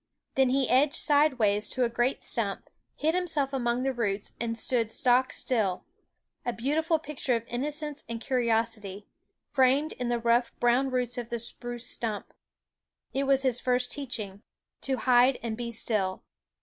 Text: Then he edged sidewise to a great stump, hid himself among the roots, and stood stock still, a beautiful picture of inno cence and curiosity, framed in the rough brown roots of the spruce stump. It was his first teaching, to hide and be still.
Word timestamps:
Then 0.33 0.49
he 0.49 0.67
edged 0.67 0.95
sidewise 0.95 1.69
to 1.69 1.83
a 1.83 1.87
great 1.87 2.23
stump, 2.23 2.71
hid 2.95 3.13
himself 3.13 3.53
among 3.53 3.83
the 3.83 3.93
roots, 3.93 4.33
and 4.39 4.57
stood 4.57 4.91
stock 4.91 5.31
still, 5.31 5.85
a 6.43 6.51
beautiful 6.51 6.97
picture 6.97 7.35
of 7.35 7.45
inno 7.45 7.67
cence 7.67 8.03
and 8.09 8.19
curiosity, 8.19 9.05
framed 9.51 9.91
in 9.93 10.09
the 10.09 10.17
rough 10.17 10.59
brown 10.59 10.89
roots 10.89 11.19
of 11.19 11.29
the 11.29 11.37
spruce 11.37 11.87
stump. 11.87 12.33
It 13.13 13.25
was 13.25 13.43
his 13.43 13.59
first 13.59 13.91
teaching, 13.91 14.41
to 14.81 14.97
hide 14.97 15.37
and 15.43 15.55
be 15.55 15.69
still. 15.69 16.23